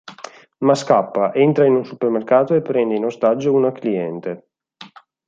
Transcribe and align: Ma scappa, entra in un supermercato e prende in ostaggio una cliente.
Ma 0.65 0.73
scappa, 0.73 1.31
entra 1.31 1.63
in 1.65 1.75
un 1.75 1.85
supermercato 1.85 2.55
e 2.55 2.63
prende 2.63 2.95
in 2.95 3.05
ostaggio 3.05 3.53
una 3.53 3.71
cliente. 3.71 4.49